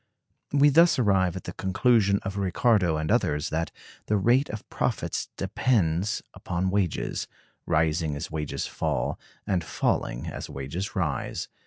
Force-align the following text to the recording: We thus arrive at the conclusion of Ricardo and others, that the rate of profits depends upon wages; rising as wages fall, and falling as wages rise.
We 0.51 0.69
thus 0.69 0.97
arrive 0.97 1.35
at 1.35 1.43
the 1.43 1.53
conclusion 1.53 2.17
of 2.23 2.35
Ricardo 2.39 2.97
and 2.97 3.11
others, 3.11 3.51
that 3.51 3.69
the 4.07 4.17
rate 4.17 4.49
of 4.49 4.67
profits 4.67 5.27
depends 5.37 6.23
upon 6.33 6.71
wages; 6.71 7.27
rising 7.67 8.15
as 8.15 8.31
wages 8.31 8.65
fall, 8.65 9.19
and 9.45 9.63
falling 9.63 10.25
as 10.25 10.49
wages 10.49 10.95
rise. 10.95 11.49